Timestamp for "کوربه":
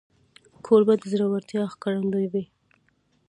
0.65-0.93